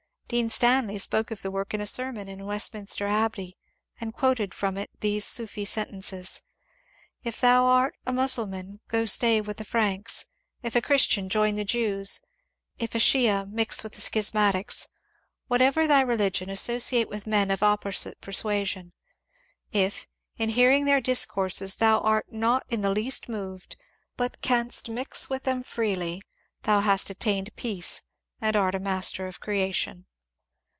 [0.31, 3.57] Dean Stanley spoke of the work in a sermon in Westminster Abbey
[3.99, 6.43] and quoted from it these Sufi sentences:^^
[7.21, 10.27] If thou art a Mussul man, go stay with the Franks;
[10.63, 12.21] if a Christian, join the Jews;
[12.79, 14.87] if a Shiah, mix with the Schismatics:
[15.49, 18.93] whatever thy religion, associate with men of opposite persuasion.
[19.73, 20.07] If,
[20.37, 23.75] in hearing their discourses, thou art not in the least moved,
[24.15, 26.21] but canst mix with them freely,
[26.63, 28.03] thou hast attained peace
[28.39, 30.05] and art a master of creation."